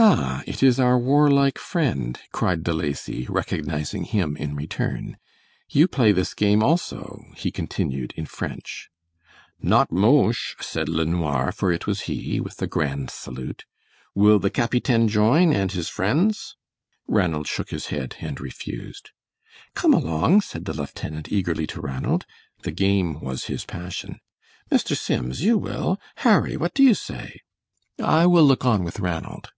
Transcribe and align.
"Ah, 0.00 0.44
it 0.46 0.62
is 0.62 0.78
our 0.78 0.96
warlike 0.96 1.58
friend," 1.58 2.20
cried 2.30 2.62
De 2.62 2.72
Lacy, 2.72 3.26
recognizing 3.28 4.04
him 4.04 4.36
in 4.36 4.54
return; 4.54 5.16
"you 5.70 5.88
play 5.88 6.12
this 6.12 6.34
game 6.34 6.62
also," 6.62 7.24
he 7.36 7.50
continued 7.50 8.14
in 8.16 8.24
French. 8.24 8.90
"Not 9.60 9.90
moche," 9.90 10.54
said 10.60 10.88
LeNoir, 10.88 11.50
for 11.50 11.72
it 11.72 11.88
was 11.88 12.02
he, 12.02 12.38
with 12.38 12.62
a 12.62 12.68
grand 12.68 13.10
salute. 13.10 13.64
"Will 14.14 14.38
the 14.38 14.50
capitaine 14.50 15.08
join, 15.08 15.52
and 15.52 15.72
his 15.72 15.88
friends?" 15.88 16.56
Ranald 17.08 17.48
shook 17.48 17.70
his 17.70 17.86
head 17.88 18.18
and 18.20 18.40
refused. 18.40 19.10
"Come 19.74 19.92
along," 19.92 20.42
said 20.42 20.64
the 20.66 20.74
lieutenant, 20.74 21.32
eagerly, 21.32 21.66
to 21.66 21.80
Ranald. 21.80 22.24
The 22.62 22.70
game 22.70 23.18
was 23.18 23.46
his 23.46 23.64
passion. 23.64 24.20
"Mr. 24.70 24.96
Sims, 24.96 25.42
you 25.42 25.58
will; 25.58 25.98
Harry, 26.18 26.56
what 26.56 26.72
do 26.72 26.84
you 26.84 26.94
say?" 26.94 27.40
"I 28.00 28.26
will 28.26 28.44
look 28.44 28.64
on 28.64 28.84
with 28.84 29.00
Ranald." 29.00 29.50